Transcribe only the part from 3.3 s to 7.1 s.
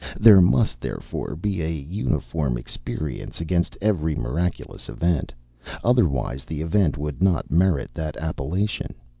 against every miraculous event, otherwise the event